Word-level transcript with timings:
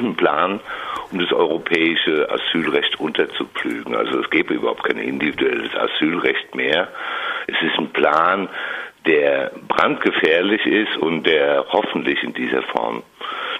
ein 0.00 0.16
Plan, 0.16 0.60
um 1.10 1.18
das 1.18 1.32
europäische 1.32 2.28
Asylrecht 2.30 2.98
unterzupflügen. 3.00 3.94
Also 3.94 4.20
es 4.20 4.30
gäbe 4.30 4.54
überhaupt 4.54 4.84
kein 4.84 4.98
individuelles 4.98 5.70
Asylrecht 5.74 6.54
mehr. 6.54 6.88
Es 7.46 7.56
ist 7.62 7.78
ein 7.78 7.90
Plan, 7.90 8.48
der 9.06 9.52
brandgefährlich 9.68 10.64
ist 10.66 10.96
und 10.98 11.24
der 11.24 11.64
hoffentlich 11.70 12.22
in 12.22 12.34
dieser 12.34 12.62
Form 12.62 13.02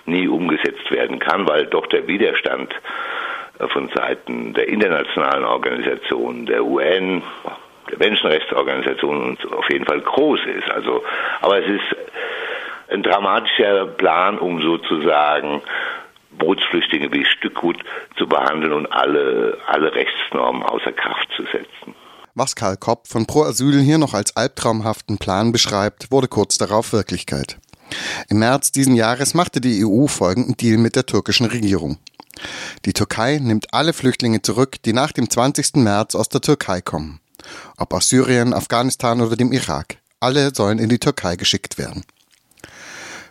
nie 0.06 0.28
umgesetzt 0.28 0.90
werden 0.90 1.18
kann, 1.18 1.48
weil 1.48 1.66
doch 1.66 1.86
der 1.86 2.06
Widerstand 2.06 2.74
von 3.68 3.88
Seiten 3.94 4.54
der 4.54 4.68
internationalen 4.68 5.44
Organisationen, 5.44 6.46
der 6.46 6.64
UN, 6.64 7.22
der 7.90 7.98
Menschenrechtsorganisationen 7.98 9.36
auf 9.56 9.70
jeden 9.70 9.84
Fall 9.84 10.00
groß 10.00 10.40
ist. 10.56 10.70
Also, 10.70 11.02
aber 11.40 11.58
es 11.58 11.68
ist 11.68 11.96
ein 12.90 13.02
dramatischer 13.02 13.86
Plan, 13.86 14.38
um 14.38 14.62
sozusagen 14.62 15.62
Bootsflüchtlinge 16.38 17.12
wie 17.12 17.24
Stückgut 17.24 17.82
zu 18.16 18.26
behandeln 18.26 18.72
und 18.72 18.86
alle, 18.86 19.58
alle 19.66 19.94
Rechtsnormen 19.94 20.62
außer 20.62 20.92
Kraft 20.92 21.28
zu 21.36 21.42
setzen. 21.44 21.94
Was 22.34 22.54
Karl 22.54 22.76
Kopp 22.76 23.08
von 23.08 23.26
Pro 23.26 23.42
Asyl 23.42 23.80
hier 23.80 23.98
noch 23.98 24.14
als 24.14 24.36
albtraumhaften 24.36 25.18
Plan 25.18 25.52
beschreibt, 25.52 26.10
wurde 26.12 26.28
kurz 26.28 26.58
darauf 26.58 26.92
Wirklichkeit. 26.92 27.58
Im 28.28 28.38
März 28.38 28.70
diesen 28.70 28.94
Jahres 28.94 29.34
machte 29.34 29.60
die 29.60 29.84
EU 29.84 30.06
folgenden 30.06 30.56
Deal 30.56 30.78
mit 30.78 30.94
der 30.94 31.06
türkischen 31.06 31.46
Regierung. 31.46 31.98
Die 32.84 32.92
Türkei 32.92 33.38
nimmt 33.38 33.74
alle 33.74 33.92
Flüchtlinge 33.92 34.42
zurück, 34.42 34.76
die 34.84 34.92
nach 34.92 35.12
dem 35.12 35.28
20. 35.28 35.76
März 35.76 36.14
aus 36.14 36.28
der 36.28 36.40
Türkei 36.40 36.80
kommen. 36.80 37.20
Ob 37.76 37.92
aus 37.92 38.08
Syrien, 38.08 38.54
Afghanistan 38.54 39.20
oder 39.20 39.36
dem 39.36 39.52
Irak. 39.52 39.96
Alle 40.20 40.54
sollen 40.54 40.78
in 40.78 40.88
die 40.88 40.98
Türkei 40.98 41.36
geschickt 41.36 41.78
werden. 41.78 42.04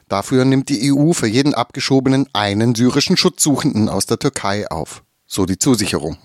Dafür 0.10 0.44
nimmt 0.44 0.70
die 0.70 0.92
EU 0.92 1.14
für 1.14 1.28
jeden 1.28 1.54
Abgeschobenen 1.54 2.28
einen 2.34 2.74
syrischen 2.74 3.16
Schutzsuchenden 3.16 3.90
aus 3.90 4.08
der 4.08 4.18
Türkei 4.18 4.66
auf. 4.70 5.04
So 5.28 5.46
die 5.46 5.60
Zusicherung. 5.60 6.18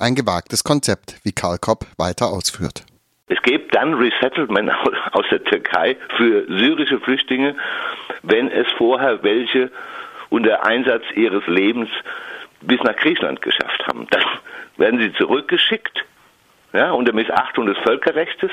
Ein 0.00 0.16
gewagtes 0.16 0.64
Konzept, 0.64 1.14
wie 1.22 1.30
Karl 1.30 1.58
Kopp 1.58 1.86
weiter 1.96 2.26
ausführt. 2.26 2.84
Es 3.28 3.40
gibt 3.42 3.72
dann 3.74 3.94
Resettlement 3.94 4.72
aus 5.12 5.24
der 5.30 5.44
Türkei 5.44 5.96
für 6.16 6.44
syrische 6.48 6.98
Flüchtlinge, 6.98 7.54
wenn 8.22 8.50
es 8.50 8.66
vorher 8.76 9.22
welche 9.22 9.70
unter 10.30 10.64
Einsatz 10.64 11.04
ihres 11.14 11.46
Lebens 11.46 11.88
bis 12.62 12.82
nach 12.82 12.96
Griechenland 12.96 13.42
geschafft 13.42 13.86
haben. 13.86 14.08
Dann 14.10 14.24
werden 14.76 14.98
sie 14.98 15.12
zurückgeschickt, 15.12 16.04
ja, 16.72 16.90
unter 16.90 17.12
Missachtung 17.12 17.66
des 17.66 17.78
Völkerrechts, 17.78 18.50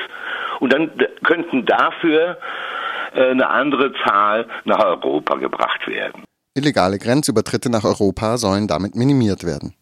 und 0.59 0.71
dann 0.71 0.91
könnten 1.23 1.65
dafür 1.65 2.37
eine 3.15 3.49
andere 3.49 3.93
Zahl 4.05 4.47
nach 4.65 4.79
Europa 4.79 5.35
gebracht 5.35 5.87
werden. 5.87 6.23
Illegale 6.53 6.99
Grenzübertritte 6.99 7.69
nach 7.69 7.83
Europa 7.83 8.37
sollen 8.37 8.67
damit 8.67 8.95
minimiert 8.95 9.43
werden. 9.43 9.75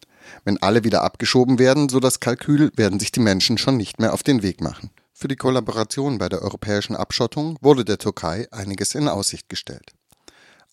Wenn 0.44 0.60
alle 0.62 0.84
wieder 0.84 1.04
abgeschoben 1.04 1.58
werden, 1.58 1.88
so 1.88 2.00
das 2.00 2.20
Kalkül, 2.20 2.70
werden 2.76 2.98
sich 2.98 3.12
die 3.12 3.20
Menschen 3.20 3.58
schon 3.58 3.76
nicht 3.76 4.00
mehr 4.00 4.12
auf 4.12 4.22
den 4.22 4.42
Weg 4.42 4.60
machen. 4.60 4.90
Für 5.12 5.28
die 5.28 5.36
Kollaboration 5.36 6.18
bei 6.18 6.28
der 6.28 6.42
europäischen 6.42 6.96
Abschottung 6.96 7.56
wurde 7.60 7.84
der 7.84 7.98
Türkei 7.98 8.46
einiges 8.50 8.94
in 8.94 9.08
Aussicht 9.08 9.48
gestellt 9.48 9.92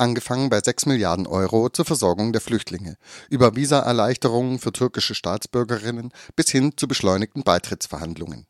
angefangen 0.02 0.50
bei 0.50 0.59
6 0.59 0.88
Milliarden 0.88 1.28
Euro 1.28 1.70
zur 1.70 1.86
Versorgung 1.86 2.34
der 2.34 2.42
Flüchtlinge, 2.42 2.98
über 3.30 3.56
Visaerleichterungen 3.56 4.59
für 4.59 4.73
türkische 4.73 5.16
Staatsbürgerinnen 5.16 6.12
bis 6.36 6.50
hin 6.50 6.73
zu 6.76 6.88
beschleunigten 6.88 7.44
Beitrittsverhandlungen. 7.44 8.48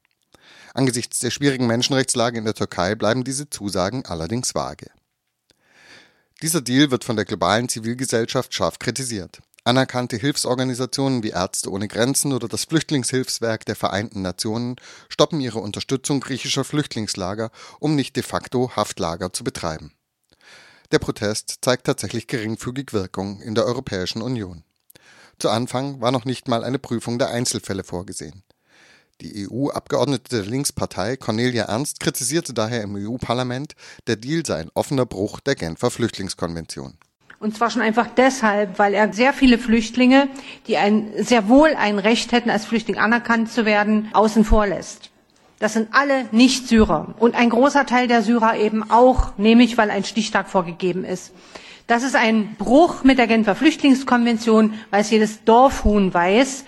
Angesichts 0.74 1.20
der 1.20 1.32
schwierigen 1.32 1.68
Menschenrechtslage 1.68 2.38
in 2.38 2.46
der 2.46 2.54
Türkei 2.54 2.96
bleiben 2.96 3.24
diese 3.24 3.50
Zusagen 3.50 4.06
allerdings 4.06 4.56
vage. 4.56 4.90
Dieser 6.42 6.62
Deal 6.62 6.90
wird 6.92 7.04
von 7.04 7.16
der 7.16 7.26
globalen 7.26 7.70
Zivilgesellschaft 7.70 8.54
scharf 8.54 8.80
kritisiert. 8.80 9.42
Anerkannte 9.64 10.18
Hilfsorganisationen 10.18 11.22
wie 11.22 11.30
Ärzte 11.30 11.70
ohne 11.70 11.88
Grenzen 11.88 12.34
oder 12.34 12.48
das 12.48 12.66
Flüchtlingshilfswerk 12.66 13.64
der 13.66 13.76
Vereinten 13.76 14.24
Nationen 14.24 14.78
stoppen 15.08 15.40
ihre 15.40 15.60
Unterstützung 15.60 16.20
griechischer 16.20 16.64
Flüchtlingslager, 16.64 17.52
um 17.80 17.96
nicht 17.96 18.16
de 18.16 18.24
facto 18.24 18.76
Haftlager 18.76 19.34
zu 19.34 19.44
betreiben. 19.44 19.94
Der 20.92 20.98
Protest 20.98 21.60
zeigt 21.62 21.86
tatsächlich 21.86 22.26
geringfügig 22.26 22.92
Wirkung 22.92 23.40
in 23.42 23.54
der 23.54 23.66
Europäischen 23.66 24.24
Union. 24.24 24.64
Zu 25.38 25.50
Anfang 25.50 26.02
war 26.02 26.12
noch 26.12 26.26
nicht 26.26 26.48
mal 26.48 26.64
eine 26.64 26.80
Prüfung 26.80 27.20
der 27.20 27.30
Einzelfälle 27.30 27.84
vorgesehen. 27.84 28.44
Die 29.22 29.48
EU-Abgeordnete 29.48 30.38
der 30.38 30.46
Linkspartei 30.46 31.16
Cornelia 31.16 31.66
Ernst 31.66 32.00
kritisierte 32.00 32.56
daher 32.56 32.82
im 32.82 32.96
EU-Parlament, 32.96 33.74
der 34.08 34.16
Deal 34.16 34.44
sei 34.44 34.62
ein 34.62 34.72
offener 34.74 35.06
Bruch 35.06 35.40
der 35.40 35.54
Genfer 35.54 35.92
Flüchtlingskonvention. 35.92 36.96
Und 37.40 37.56
zwar 37.56 37.70
schon 37.70 37.84
einfach 37.84 38.08
deshalb, 38.18 38.80
weil 38.80 38.96
er 38.96 39.14
sehr 39.14 39.34
viele 39.34 39.60
Flüchtlinge, 39.60 40.28
die 40.66 40.78
ein, 40.78 41.12
sehr 41.18 41.48
wohl 41.50 41.76
ein 41.76 42.00
Recht 42.00 42.32
hätten, 42.32 42.50
als 42.50 42.66
Flüchtling 42.66 42.98
anerkannt 42.98 43.52
zu 43.52 43.64
werden, 43.64 44.10
außen 44.14 44.44
vor 44.44 44.66
lässt. 44.66 45.12
Das 45.60 45.74
sind 45.74 45.90
alle 45.92 46.28
Nicht-Syrer 46.32 47.14
und 47.20 47.36
ein 47.36 47.52
großer 47.52 47.86
Teil 47.86 48.08
der 48.08 48.24
Syrer 48.24 48.58
eben 48.58 48.90
auch, 48.90 49.38
nämlich 49.38 49.78
weil 49.78 49.92
ein 49.92 50.04
Stichtag 50.04 50.50
vorgegeben 50.50 51.06
ist. 51.06 51.32
Das 51.86 52.02
ist 52.02 52.16
ein 52.16 52.56
Bruch 52.56 53.04
mit 53.04 53.20
der 53.20 53.28
Genfer 53.28 53.54
Flüchtlingskonvention, 53.54 54.74
weil 54.90 55.02
es 55.02 55.12
jedes 55.12 55.44
Dorfhuhn 55.44 56.12
weiß, 56.12 56.64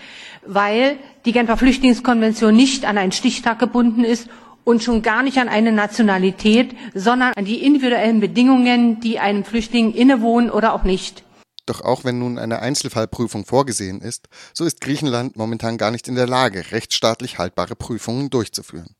weil 0.45 0.97
die 1.25 1.31
Genfer 1.31 1.57
Flüchtlingskonvention 1.57 2.55
nicht 2.55 2.85
an 2.85 2.97
einen 2.97 3.11
Stichtag 3.11 3.59
gebunden 3.59 4.03
ist 4.03 4.27
und 4.63 4.83
schon 4.83 5.01
gar 5.01 5.23
nicht 5.23 5.37
an 5.37 5.49
eine 5.49 5.71
Nationalität, 5.71 6.75
sondern 6.93 7.33
an 7.33 7.45
die 7.45 7.63
individuellen 7.63 8.19
Bedingungen, 8.19 8.99
die 8.99 9.19
einem 9.19 9.43
Flüchtling 9.43 9.93
innewohnen 9.93 10.49
oder 10.49 10.73
auch 10.73 10.83
nicht. 10.83 11.23
Doch 11.65 11.81
auch 11.81 12.03
wenn 12.03 12.19
nun 12.19 12.37
eine 12.37 12.59
Einzelfallprüfung 12.59 13.45
vorgesehen 13.45 14.01
ist, 14.01 14.27
so 14.53 14.65
ist 14.65 14.81
Griechenland 14.81 15.37
momentan 15.37 15.77
gar 15.77 15.91
nicht 15.91 16.07
in 16.07 16.15
der 16.15 16.27
Lage, 16.27 16.71
rechtsstaatlich 16.71 17.37
haltbare 17.37 17.75
Prüfungen 17.75 18.29
durchzuführen. 18.29 18.95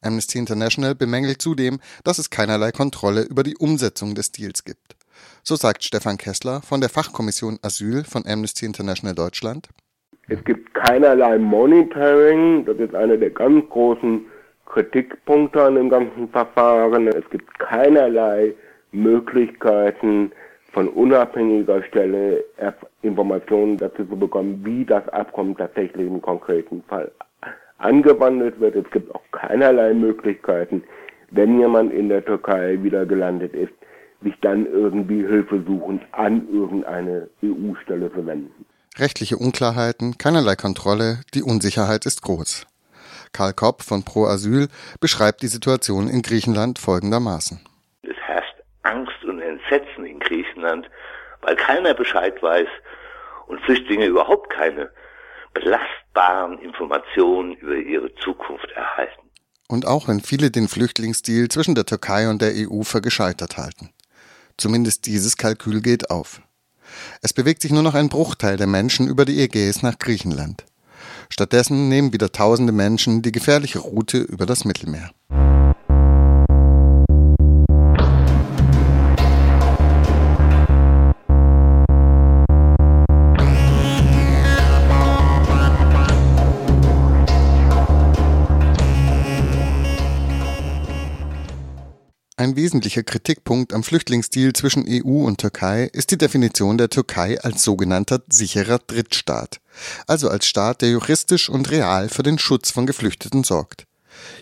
Amnesty 0.00 0.38
International 0.38 0.94
bemängelt 0.94 1.40
zudem, 1.42 1.80
dass 2.04 2.18
es 2.18 2.30
keinerlei 2.30 2.72
Kontrolle 2.72 3.22
über 3.22 3.42
die 3.42 3.56
Umsetzung 3.56 4.14
des 4.14 4.32
Deals 4.32 4.64
gibt. 4.64 4.96
So 5.44 5.56
sagt 5.56 5.84
Stefan 5.84 6.18
Kessler 6.18 6.62
von 6.62 6.80
der 6.80 6.90
Fachkommission 6.90 7.58
Asyl 7.62 8.04
von 8.04 8.26
Amnesty 8.26 8.66
International 8.66 9.14
Deutschland. 9.14 9.68
Es 10.32 10.42
gibt 10.44 10.72
keinerlei 10.72 11.36
Monitoring, 11.36 12.64
das 12.64 12.78
ist 12.78 12.94
einer 12.94 13.18
der 13.18 13.28
ganz 13.28 13.68
großen 13.68 14.24
Kritikpunkte 14.64 15.62
an 15.62 15.74
dem 15.74 15.90
ganzen 15.90 16.26
Verfahren. 16.30 17.06
Es 17.08 17.28
gibt 17.28 17.58
keinerlei 17.58 18.54
Möglichkeiten, 18.92 20.32
von 20.72 20.88
unabhängiger 20.88 21.82
Stelle 21.82 22.42
Informationen 23.02 23.76
dazu 23.76 24.06
zu 24.06 24.16
bekommen, 24.16 24.62
wie 24.64 24.86
das 24.86 25.06
Abkommen 25.10 25.54
tatsächlich 25.54 26.06
im 26.06 26.22
konkreten 26.22 26.82
Fall 26.88 27.10
angewandt 27.76 28.58
wird. 28.58 28.76
Es 28.76 28.90
gibt 28.90 29.14
auch 29.14 29.30
keinerlei 29.32 29.92
Möglichkeiten, 29.92 30.82
wenn 31.30 31.58
jemand 31.58 31.92
in 31.92 32.08
der 32.08 32.24
Türkei 32.24 32.78
wieder 32.82 33.04
gelandet 33.04 33.52
ist, 33.52 33.74
sich 34.22 34.34
dann 34.40 34.64
irgendwie 34.64 35.26
Hilfe 35.26 35.62
suchen 35.66 36.00
an 36.12 36.48
irgendeine 36.50 37.28
EU-Stelle 37.44 38.10
zu 38.14 38.24
wenden. 38.24 38.64
Rechtliche 38.98 39.38
Unklarheiten, 39.38 40.18
keinerlei 40.18 40.54
Kontrolle, 40.54 41.20
die 41.32 41.42
Unsicherheit 41.42 42.04
ist 42.04 42.20
groß. 42.20 42.66
Karl 43.32 43.54
Kopp 43.54 43.82
von 43.82 44.04
Pro 44.04 44.26
Asyl 44.26 44.68
beschreibt 45.00 45.40
die 45.40 45.46
Situation 45.46 46.08
in 46.08 46.20
Griechenland 46.20 46.78
folgendermaßen. 46.78 47.60
Es 48.02 48.16
herrscht 48.26 48.54
Angst 48.82 49.24
und 49.24 49.40
Entsetzen 49.40 50.04
in 50.04 50.20
Griechenland, 50.20 50.90
weil 51.40 51.56
keiner 51.56 51.94
Bescheid 51.94 52.42
weiß 52.42 52.68
und 53.46 53.62
Flüchtlinge 53.62 54.04
überhaupt 54.04 54.50
keine 54.50 54.90
belastbaren 55.54 56.58
Informationen 56.58 57.54
über 57.54 57.76
ihre 57.76 58.14
Zukunft 58.16 58.70
erhalten. 58.72 59.22
Und 59.68 59.86
auch 59.86 60.06
wenn 60.06 60.20
viele 60.20 60.50
den 60.50 60.68
Flüchtlingsdeal 60.68 61.48
zwischen 61.48 61.74
der 61.74 61.86
Türkei 61.86 62.28
und 62.28 62.42
der 62.42 62.52
EU 62.54 62.82
für 62.82 63.00
gescheitert 63.00 63.56
halten. 63.56 63.88
Zumindest 64.58 65.06
dieses 65.06 65.38
Kalkül 65.38 65.80
geht 65.80 66.10
auf. 66.10 66.42
Es 67.20 67.32
bewegt 67.32 67.62
sich 67.62 67.72
nur 67.72 67.82
noch 67.82 67.94
ein 67.94 68.08
Bruchteil 68.08 68.56
der 68.56 68.66
Menschen 68.66 69.08
über 69.08 69.24
die 69.24 69.40
Ägäis 69.40 69.82
nach 69.82 69.98
Griechenland. 69.98 70.64
Stattdessen 71.28 71.88
nehmen 71.88 72.12
wieder 72.12 72.32
tausende 72.32 72.72
Menschen 72.72 73.22
die 73.22 73.32
gefährliche 73.32 73.78
Route 73.78 74.18
über 74.18 74.46
das 74.46 74.64
Mittelmeer. 74.64 75.10
Ein 92.42 92.56
wesentlicher 92.56 93.04
Kritikpunkt 93.04 93.72
am 93.72 93.84
Flüchtlingsdeal 93.84 94.52
zwischen 94.52 94.82
EU 94.88 95.28
und 95.28 95.38
Türkei 95.38 95.88
ist 95.94 96.10
die 96.10 96.18
Definition 96.18 96.76
der 96.76 96.88
Türkei 96.88 97.38
als 97.40 97.62
sogenannter 97.62 98.18
sicherer 98.28 98.78
Drittstaat, 98.84 99.60
also 100.08 100.28
als 100.28 100.46
Staat, 100.46 100.82
der 100.82 100.88
juristisch 100.88 101.48
und 101.48 101.70
real 101.70 102.08
für 102.08 102.24
den 102.24 102.38
Schutz 102.38 102.72
von 102.72 102.84
Geflüchteten 102.84 103.44
sorgt. 103.44 103.86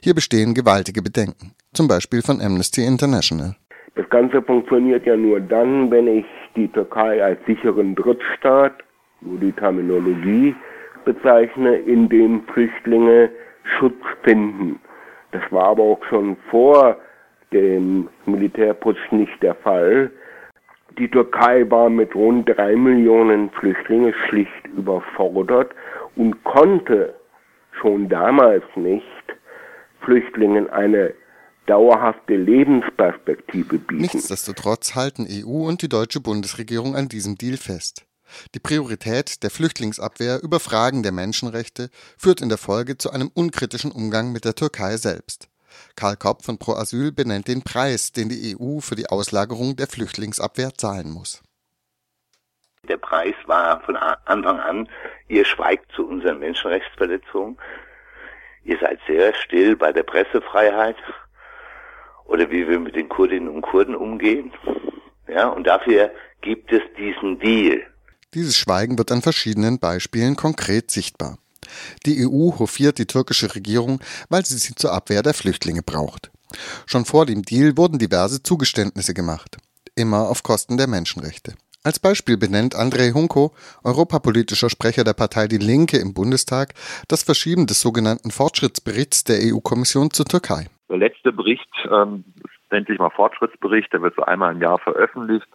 Hier 0.02 0.14
bestehen 0.14 0.54
gewaltige 0.54 1.02
Bedenken, 1.02 1.52
zum 1.74 1.88
Beispiel 1.88 2.22
von 2.22 2.40
Amnesty 2.40 2.86
International. 2.86 3.54
Das 3.96 4.08
Ganze 4.08 4.40
funktioniert 4.40 5.04
ja 5.04 5.18
nur 5.18 5.38
dann, 5.38 5.90
wenn 5.90 6.06
ich 6.08 6.24
die 6.56 6.68
Türkei 6.68 7.22
als 7.22 7.38
sicheren 7.44 7.94
Drittstaat, 7.96 8.82
wo 9.20 9.36
die 9.36 9.52
Terminologie 9.52 10.56
bezeichne, 11.04 11.76
in 11.76 12.08
dem 12.08 12.44
Flüchtlinge 12.54 13.28
Schutz 13.78 14.00
finden. 14.22 14.80
Das 15.32 15.42
war 15.50 15.64
aber 15.72 15.82
auch 15.82 16.00
schon 16.08 16.38
vor 16.50 16.96
dem 17.52 18.08
Militärputsch 18.26 19.12
nicht 19.12 19.42
der 19.42 19.54
Fall. 19.54 20.10
Die 20.98 21.08
Türkei 21.08 21.68
war 21.70 21.88
mit 21.88 22.14
rund 22.14 22.48
drei 22.48 22.74
Millionen 22.76 23.50
Flüchtlingen 23.50 24.14
schlicht 24.28 24.66
überfordert 24.76 25.72
und 26.16 26.42
konnte 26.44 27.14
schon 27.80 28.08
damals 28.08 28.64
nicht 28.76 29.04
Flüchtlingen 30.00 30.68
eine 30.70 31.14
dauerhafte 31.66 32.34
Lebensperspektive 32.34 33.78
bieten. 33.78 34.02
Nichtsdestotrotz 34.02 34.94
halten 34.94 35.26
EU 35.30 35.68
und 35.68 35.82
die 35.82 35.88
deutsche 35.88 36.20
Bundesregierung 36.20 36.96
an 36.96 37.08
diesem 37.08 37.36
Deal 37.36 37.56
fest. 37.56 38.06
Die 38.54 38.60
Priorität 38.60 39.42
der 39.42 39.50
Flüchtlingsabwehr 39.50 40.42
über 40.42 40.60
Fragen 40.60 41.02
der 41.02 41.12
Menschenrechte 41.12 41.90
führt 42.16 42.40
in 42.40 42.48
der 42.48 42.58
Folge 42.58 42.96
zu 42.96 43.10
einem 43.10 43.30
unkritischen 43.32 43.92
Umgang 43.92 44.32
mit 44.32 44.44
der 44.44 44.54
Türkei 44.54 44.96
selbst. 44.96 45.49
Karl 45.96 46.16
Kopp 46.16 46.44
von 46.44 46.58
Pro 46.58 46.72
Asyl 46.72 47.12
benennt 47.12 47.48
den 47.48 47.62
Preis, 47.62 48.12
den 48.12 48.28
die 48.28 48.56
EU 48.56 48.80
für 48.80 48.96
die 48.96 49.08
Auslagerung 49.08 49.76
der 49.76 49.86
Flüchtlingsabwehr 49.86 50.74
zahlen 50.74 51.10
muss. 51.10 51.42
Der 52.88 52.96
Preis 52.96 53.34
war 53.46 53.80
von 53.82 53.96
Anfang 53.96 54.58
an, 54.58 54.88
ihr 55.28 55.44
schweigt 55.44 55.92
zu 55.92 56.06
unseren 56.06 56.38
Menschenrechtsverletzungen, 56.38 57.58
ihr 58.64 58.78
seid 58.80 58.98
sehr 59.06 59.34
still 59.34 59.76
bei 59.76 59.92
der 59.92 60.02
Pressefreiheit 60.02 60.96
oder 62.24 62.50
wie 62.50 62.66
wir 62.68 62.78
mit 62.78 62.96
den 62.96 63.08
Kurdinnen 63.08 63.48
und 63.48 63.62
Kurden 63.62 63.94
umgehen. 63.94 64.52
Ja, 65.28 65.48
und 65.48 65.66
dafür 65.66 66.10
gibt 66.40 66.72
es 66.72 66.82
diesen 66.96 67.38
Deal. 67.38 67.82
Dieses 68.34 68.56
Schweigen 68.56 68.96
wird 68.96 69.10
an 69.12 69.22
verschiedenen 69.22 69.78
Beispielen 69.78 70.36
konkret 70.36 70.90
sichtbar. 70.90 71.38
Die 72.06 72.26
EU 72.26 72.58
hofiert 72.58 72.98
die 72.98 73.06
türkische 73.06 73.54
Regierung, 73.54 74.00
weil 74.28 74.44
sie 74.44 74.56
sie 74.56 74.74
zur 74.74 74.92
Abwehr 74.92 75.22
der 75.22 75.34
Flüchtlinge 75.34 75.82
braucht. 75.82 76.30
Schon 76.86 77.04
vor 77.04 77.26
dem 77.26 77.42
Deal 77.42 77.76
wurden 77.76 77.98
diverse 77.98 78.42
Zugeständnisse 78.42 79.14
gemacht, 79.14 79.58
immer 79.94 80.28
auf 80.28 80.42
Kosten 80.42 80.76
der 80.76 80.88
Menschenrechte. 80.88 81.54
Als 81.82 81.98
Beispiel 81.98 82.36
benennt 82.36 82.74
Andrei 82.74 83.12
Hunko, 83.14 83.52
europapolitischer 83.84 84.68
Sprecher 84.68 85.02
der 85.02 85.14
Partei 85.14 85.46
Die 85.46 85.56
Linke 85.56 85.96
im 85.96 86.12
Bundestag, 86.12 86.74
das 87.08 87.22
Verschieben 87.22 87.66
des 87.66 87.80
sogenannten 87.80 88.30
Fortschrittsberichts 88.30 89.24
der 89.24 89.38
EU-Kommission 89.40 90.10
zur 90.10 90.26
Türkei. 90.26 90.66
Der 90.90 90.98
letzte 90.98 91.32
Bericht, 91.32 91.70
ähm, 91.90 92.24
nennt 92.70 92.88
sich 92.88 92.98
mal 92.98 93.10
Fortschrittsbericht, 93.10 93.92
der 93.92 94.02
wird 94.02 94.14
so 94.14 94.22
einmal 94.22 94.52
im 94.52 94.60
Jahr 94.60 94.78
veröffentlicht. 94.78 95.46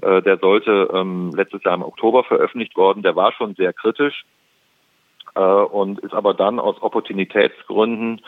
Äh, 0.00 0.22
der 0.22 0.38
sollte 0.38 0.88
ähm, 0.94 1.32
letztes 1.34 1.62
Jahr 1.64 1.74
im 1.74 1.82
Oktober 1.82 2.24
veröffentlicht 2.24 2.76
worden. 2.76 3.02
Der 3.02 3.16
war 3.16 3.32
schon 3.32 3.54
sehr 3.54 3.72
kritisch 3.72 4.24
äh, 5.38 5.40
und 5.40 6.00
ist 6.00 6.14
aber 6.14 6.34
dann 6.34 6.58
aus 6.58 6.82
Opportunitätsgründen 6.82 8.20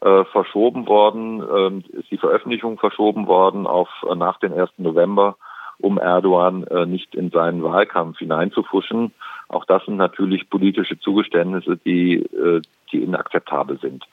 äh, 0.00 0.24
verschoben 0.24 0.86
worden, 0.86 1.40
äh, 1.40 1.98
ist 1.98 2.10
die 2.10 2.18
Veröffentlichung 2.18 2.78
verschoben 2.78 3.26
worden 3.26 3.66
auf 3.66 3.88
äh, 4.08 4.14
nach 4.14 4.38
den 4.38 4.52
1. 4.52 4.70
November, 4.76 5.36
um 5.78 5.98
Erdogan 5.98 6.64
äh, 6.64 6.84
nicht 6.84 7.14
in 7.14 7.30
seinen 7.30 7.62
Wahlkampf 7.62 8.18
hineinzufuschen. 8.18 9.12
Auch 9.48 9.64
das 9.64 9.84
sind 9.86 9.96
natürlich 9.96 10.50
politische 10.50 10.98
Zugeständnisse, 11.00 11.78
die, 11.78 12.16
äh, 12.16 12.60
die 12.92 13.02
inakzeptabel 13.02 13.78
sind. 13.80 14.04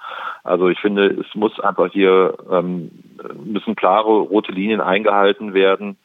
Also 0.44 0.70
ich 0.70 0.80
finde, 0.80 1.08
es 1.08 1.36
muss 1.36 1.60
einfach 1.60 1.92
hier 1.92 2.38
ähm, 2.50 2.92
müssen 3.44 3.76
klare 3.76 4.10
rote 4.10 4.54
Linien 4.54 4.82
eingehalten 4.82 5.54
werden. 5.54 5.98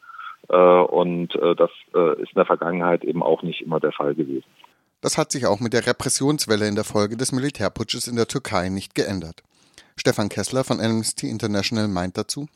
Äh, 0.48 0.56
und 0.56 1.36
äh, 1.36 1.54
das 1.54 1.70
äh, 1.94 2.20
ist 2.20 2.32
in 2.32 2.36
der 2.36 2.46
Vergangenheit 2.46 3.04
eben 3.04 3.22
auch 3.22 3.42
nicht 3.42 3.62
immer 3.62 3.78
der 3.78 3.92
Fall 3.92 4.16
gewesen. 4.16 4.44
Das 5.02 5.18
hat 5.18 5.32
sich 5.32 5.46
auch 5.46 5.58
mit 5.58 5.72
der 5.72 5.84
Repressionswelle 5.84 6.68
in 6.68 6.76
der 6.76 6.84
Folge 6.84 7.16
des 7.16 7.32
Militärputsches 7.32 8.06
in 8.06 8.14
der 8.14 8.28
Türkei 8.28 8.68
nicht 8.68 8.94
geändert. 8.94 9.42
Stefan 9.96 10.28
Kessler 10.28 10.62
von 10.62 10.78
Amnesty 10.78 11.28
International 11.28 11.88
meint 11.88 12.16
dazu. 12.16 12.46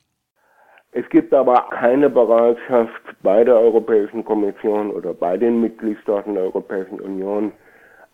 Es 0.93 1.07
gibt 1.11 1.35
aber 1.35 1.67
keine 1.71 2.09
Bereitschaft 2.09 3.03
bei 3.23 3.43
der 3.43 3.57
Europäischen 3.57 4.25
Kommission 4.25 4.93
oder 4.93 5.13
bei 5.13 5.37
den 5.37 5.61
Mitgliedstaaten 5.61 6.35
der 6.35 6.45
Europäischen 6.45 7.01
Union 7.01 7.51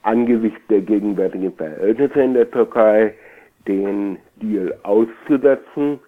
angesichts 0.03 0.61
der 0.71 0.81
gegenwärtigen 0.81 1.53
Verhältnisse 1.53 2.23
in 2.23 2.33
der 2.33 2.51
Türkei 2.51 3.15
den 3.69 4.19
Deal 4.37 4.75
auszusetzen. 4.83 6.01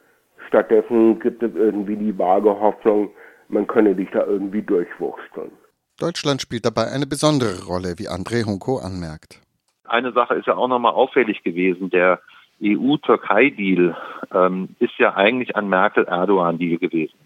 Stattdessen 0.48 1.20
gibt 1.20 1.42
es 1.42 1.54
irgendwie 1.54 1.96
die 1.96 2.18
vage 2.18 2.58
Hoffnung, 2.58 3.10
man 3.48 3.66
könne 3.66 3.94
sich 3.94 4.10
da 4.10 4.24
irgendwie 4.24 4.62
durchwursteln. 4.62 5.52
Deutschland 5.98 6.42
spielt 6.42 6.64
dabei 6.64 6.90
eine 6.92 7.06
besondere 7.06 7.64
Rolle, 7.64 7.98
wie 7.98 8.08
André 8.08 8.44
Hunko 8.44 8.78
anmerkt. 8.78 9.40
Eine 9.84 10.12
Sache 10.12 10.34
ist 10.34 10.46
ja 10.46 10.56
auch 10.56 10.68
nochmal 10.68 10.92
auffällig 10.92 11.42
gewesen. 11.44 11.90
Der 11.90 12.20
EU-Türkei-Deal 12.62 13.96
ähm, 14.32 14.74
ist 14.80 14.98
ja 14.98 15.14
eigentlich 15.14 15.54
ein 15.54 15.68
Merkel-Erdogan-Deal 15.68 16.78
gewesen. 16.78 17.18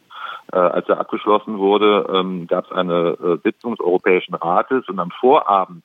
Äh, 0.52 0.58
als 0.58 0.88
er 0.88 1.00
abgeschlossen 1.00 1.58
wurde, 1.58 2.06
ähm, 2.12 2.46
gab 2.46 2.66
es 2.66 2.72
eine 2.72 3.16
äh, 3.20 3.38
Sitzung 3.42 3.72
des 3.76 3.80
Europäischen 3.80 4.34
Rates 4.34 4.88
und 4.88 4.98
am 4.98 5.10
Vorabend 5.12 5.82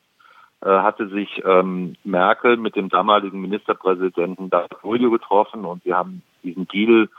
äh, 0.62 0.69
hatte 0.69 1.07
sich 1.09 1.41
ähm, 1.45 1.95
Merkel 2.03 2.57
mit 2.57 2.75
dem 2.75 2.89
damaligen 2.89 3.41
Ministerpräsidenten 3.41 4.50
Davutoglu 4.50 5.12
getroffen 5.12 5.65
und 5.65 5.83
sie 5.83 5.94
haben 5.94 6.21
diesen 6.44 6.68
Deal 6.68 7.09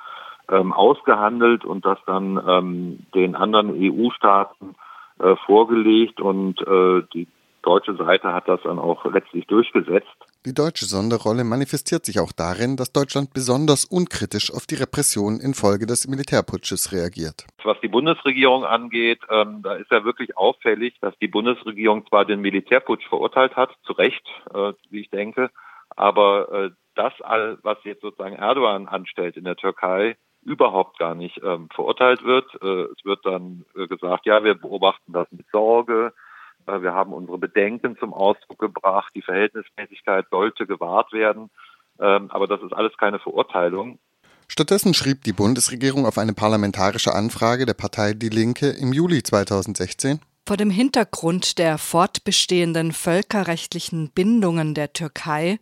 ähm, 0.51 0.73
ausgehandelt 0.73 1.65
und 1.65 1.85
das 1.85 1.99
dann 2.07 2.43
ähm, 2.47 3.07
den 3.15 3.35
anderen 3.35 3.71
EU-Staaten 3.71 4.75
äh, 5.19 5.37
vorgelegt 5.47 6.21
und 6.21 6.61
äh, 6.61 7.03
die 7.13 7.29
deutsche 7.63 7.97
Seite 7.97 8.33
hat 8.33 8.49
das 8.49 8.61
dann 8.63 8.79
auch 8.79 9.05
letztlich 9.07 9.47
durchgesetzt. 9.47 10.07
Die 10.45 10.53
deutsche 10.53 10.85
Sonderrolle 10.85 11.45
manifestiert 11.45 12.05
sich 12.05 12.21
auch 12.21 12.33
darin, 12.33 12.77
dass 12.77 12.93
Deutschland 12.93 13.33
besonders 13.33 13.87
unkritisch 13.87 14.53
auf 14.53 14.67
die 14.67 14.75
Repression 14.75 15.41
infolge 15.41 15.87
des 15.87 16.07
Militärputsches 16.07 16.93
reagiert. 16.93 17.47
Was 17.63 17.81
die 17.81 17.89
Bundesregierung 17.89 18.65
angeht, 18.65 19.21
ähm, 19.31 19.63
da 19.63 19.75
ist 19.75 19.91
ja 19.91 20.05
wirklich 20.05 20.37
auffällig, 20.37 20.95
dass 21.01 21.17
die 21.19 21.29
Bundesregierung 21.29 22.07
zwar 22.07 22.27
den 22.27 22.41
Militärputsch 22.41 23.09
verurteilt 23.09 23.57
hat, 23.57 23.71
zu 23.85 23.95
Recht, 23.95 24.27
äh, 24.53 24.75
wie 24.91 25.01
ich 25.01 25.11
denke, 25.11 25.51
aber 25.97 26.53
äh, 26.53 26.71
das, 26.95 27.13
all, 27.21 27.59
was 27.63 27.79
jetzt 27.85 28.03
sozusagen 28.03 28.37
Erdogan 28.37 28.87
anstellt 28.87 29.37
in 29.37 29.45
der 29.45 29.57
Türkei, 29.57 30.17
überhaupt 30.45 30.99
gar 30.99 31.15
nicht 31.15 31.41
ähm, 31.43 31.69
verurteilt 31.75 32.25
wird. 32.25 32.47
Äh, 32.63 32.93
es 32.93 33.05
wird 33.05 33.25
dann 33.25 33.65
äh, 33.77 33.87
gesagt, 33.87 34.27
ja, 34.27 34.45
wir 34.45 34.55
beobachten 34.55 35.13
das 35.13 35.27
mit 35.31 35.47
Sorge. 35.51 36.13
Äh, 36.67 36.83
wir 36.83 36.95
haben 36.95 37.13
unsere 37.13 37.39
Bedenken 37.39 37.97
zum 37.99 38.13
Ausdruck 38.13 38.59
gebracht. 38.59 39.13
Die 39.15 39.23
Verhältnismäßigkeit 39.23 40.27
sollte 40.31 40.67
gewahrt 40.67 41.13
werden. 41.13 41.51
Ähm, 42.01 42.31
aber 42.31 42.47
das 42.47 42.61
ist 42.63 42.73
alles 42.73 42.97
keine 42.97 43.19
Verurteilung. 43.19 43.99
Stattdessen 44.49 44.95
schrieb 44.95 45.25
die 45.25 45.33
Bundesregierung 45.33 46.07
auf 46.07 46.19
eine 46.19 46.35
parlamentarische 46.35 47.15
Anfrage 47.15 47.67
der 47.67 47.75
Partei 47.75 48.13
Die 48.13 48.29
Linke 48.29 48.69
im 48.69 48.93
Juli 48.93 49.23
2016 49.23 50.21
vor 50.47 50.57
dem 50.57 50.71
Hintergrund 50.71 51.59
der 51.59 51.79
fortbestehenden 51.79 52.93
völkerrechtlichen 52.93 54.11
Bindungen 54.11 54.75
der 54.75 54.93
Türkei, 54.93 55.59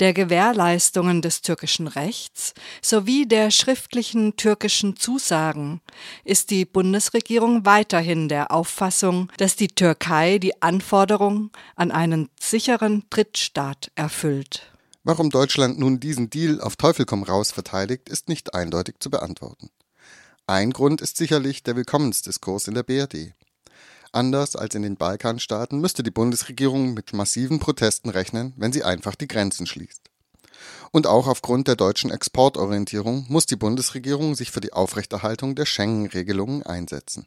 der 0.00 0.12
Gewährleistungen 0.12 1.22
des 1.22 1.42
türkischen 1.42 1.86
Rechts 1.86 2.54
sowie 2.82 3.26
der 3.26 3.50
schriftlichen 3.50 4.36
türkischen 4.36 4.96
Zusagen 4.96 5.80
ist 6.24 6.50
die 6.50 6.64
Bundesregierung 6.64 7.64
weiterhin 7.64 8.28
der 8.28 8.50
Auffassung, 8.50 9.30
dass 9.36 9.54
die 9.54 9.68
Türkei 9.68 10.38
die 10.38 10.60
Anforderung 10.60 11.50
an 11.76 11.92
einen 11.92 12.28
sicheren 12.40 13.04
Drittstaat 13.10 13.92
erfüllt. 13.94 14.72
Warum 15.04 15.30
Deutschland 15.30 15.78
nun 15.78 16.00
diesen 16.00 16.30
Deal 16.30 16.60
auf 16.60 16.74
Teufel 16.74 17.06
komm 17.06 17.22
raus 17.22 17.52
verteidigt, 17.52 18.08
ist 18.08 18.28
nicht 18.28 18.54
eindeutig 18.54 18.96
zu 18.98 19.08
beantworten. 19.08 19.70
Ein 20.48 20.72
Grund 20.72 21.00
ist 21.00 21.16
sicherlich 21.16 21.62
der 21.62 21.76
Willkommensdiskurs 21.76 22.66
in 22.66 22.74
der 22.74 22.82
BRD. 22.82 23.34
Anders 24.16 24.56
als 24.56 24.74
in 24.74 24.80
den 24.80 24.96
Balkanstaaten 24.96 25.78
müsste 25.78 26.02
die 26.02 26.10
Bundesregierung 26.10 26.94
mit 26.94 27.12
massiven 27.12 27.58
Protesten 27.58 28.08
rechnen, 28.08 28.54
wenn 28.56 28.72
sie 28.72 28.82
einfach 28.82 29.14
die 29.14 29.28
Grenzen 29.28 29.66
schließt. 29.66 30.08
Und 30.90 31.06
auch 31.06 31.26
aufgrund 31.26 31.68
der 31.68 31.76
deutschen 31.76 32.10
Exportorientierung 32.10 33.26
muss 33.28 33.44
die 33.44 33.56
Bundesregierung 33.56 34.34
sich 34.34 34.50
für 34.50 34.62
die 34.62 34.72
Aufrechterhaltung 34.72 35.54
der 35.54 35.66
Schengen-Regelungen 35.66 36.62
einsetzen. 36.62 37.26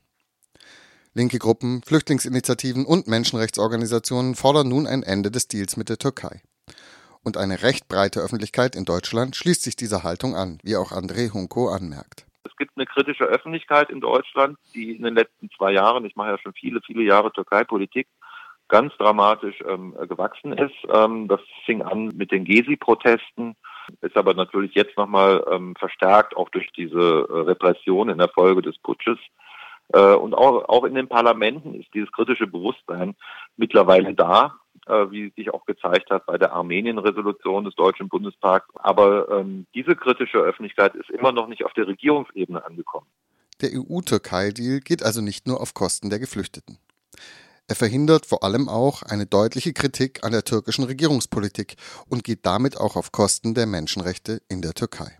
Linke 1.14 1.38
Gruppen, 1.38 1.84
Flüchtlingsinitiativen 1.86 2.88
und 2.88 3.08
Menschenrechtsorganisationen 3.08 4.34
fordern 4.34 4.68
nun 4.68 4.88
ein 4.88 5.04
Ende 5.04 5.30
des 5.30 5.48
Deals 5.48 5.78
mit 5.78 5.90
der 5.90 6.00
Türkei. 6.00 6.42
Und 7.22 7.38
eine 7.38 7.62
recht 7.62 7.88
breite 7.88 8.20
Öffentlichkeit 8.20 8.76
in 8.76 8.86
Deutschland 8.86 9.36
schließt 9.36 9.62
sich 9.62 9.76
dieser 9.76 10.02
Haltung 10.02 10.36
an, 10.36 10.58
wie 10.64 10.76
auch 10.76 10.92
André 10.92 11.32
Hunko 11.34 11.70
anmerkt. 11.70 12.26
Es 12.44 12.56
gibt 12.58 12.72
eine 12.76 12.86
kritische 12.86 13.26
Öffentlichkeit 13.26 13.90
in 13.90 14.02
Deutschland, 14.02 14.58
die 14.74 14.96
in 14.96 15.04
den 15.04 15.16
letzten 15.16 15.50
zwei 15.52 15.72
Jahren, 15.72 16.06
ich 16.06 16.16
mache 16.16 16.30
ja 16.30 16.38
schon 16.38 16.54
viele, 16.54 16.82
viele 16.82 17.04
Jahre 17.04 17.32
Türkei-Politik, 17.32 18.08
ganz 18.70 18.96
dramatisch 18.98 19.60
ähm, 19.68 19.96
gewachsen 20.08 20.54
ist. 20.54 20.76
Ähm, 20.94 21.28
das 21.28 21.42
fing 21.66 21.82
an 21.82 22.08
mit 22.16 22.32
den 22.32 22.46
Gezi-Protesten, 22.46 23.56
ist 24.02 24.16
aber 24.16 24.34
natürlich 24.36 24.76
jetzt 24.76 24.96
nochmal 24.98 25.44
ähm, 25.52 25.76
verstärkt, 25.78 26.38
auch 26.38 26.50
durch 26.50 26.72
diese 26.78 27.28
äh, 27.30 27.40
Repression 27.42 28.10
in 28.10 28.20
der 28.20 28.30
Folge 28.30 28.62
des 28.62 28.78
Putsches. 28.78 29.18
Äh, 29.94 30.14
und 30.14 30.36
auch, 30.36 30.70
auch 30.70 30.84
in 30.84 30.96
den 30.96 31.08
Parlamenten 31.08 31.74
ist 31.74 31.94
dieses 31.94 32.12
kritische 32.12 32.48
Bewusstsein 32.48 33.16
mittlerweile 33.58 34.14
da, 34.14 34.59
wie 35.12 35.32
sich 35.36 35.54
auch 35.54 35.66
gezeigt 35.66 36.10
hat 36.10 36.26
bei 36.26 36.38
der 36.38 36.54
Armenien-Resolution 36.54 37.66
des 37.66 37.76
Deutschen 37.76 38.10
Bundestags. 38.10 38.68
Aber 38.76 39.30
ähm, 39.30 39.66
diese 39.74 39.96
kritische 39.96 40.40
Öffentlichkeit 40.40 40.96
ist 40.96 41.10
immer 41.10 41.32
noch 41.32 41.48
nicht 41.48 41.66
auf 41.66 41.74
der 41.74 41.88
Regierungsebene 41.88 42.66
angekommen. 42.66 43.08
Der 43.62 43.72
EU-Türkei-Deal 43.74 44.80
geht 44.80 45.04
also 45.04 45.22
nicht 45.22 45.48
nur 45.48 45.62
auf 45.62 45.74
Kosten 45.74 46.10
der 46.10 46.20
Geflüchteten. 46.20 46.78
Er 47.70 47.76
verhindert 47.76 48.26
vor 48.26 48.44
allem 48.44 48.68
auch 48.68 49.04
eine 49.04 49.28
deutliche 49.28 49.74
Kritik 49.74 50.24
an 50.24 50.32
der 50.32 50.44
türkischen 50.44 50.86
Regierungspolitik 50.86 51.76
und 52.08 52.24
geht 52.24 52.44
damit 52.48 52.78
auch 52.78 52.96
auf 52.96 53.12
Kosten 53.12 53.54
der 53.54 53.68
Menschenrechte 53.68 54.42
in 54.50 54.64
der 54.64 54.74
Türkei. 54.74 55.19